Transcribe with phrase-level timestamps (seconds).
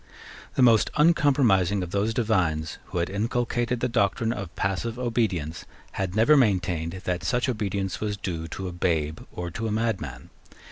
[0.55, 6.15] The most uncompromising of those divines who had inculcated the doctrine of passive obedience had
[6.15, 10.31] never maintained that such obedience was due to a babe or to a madman.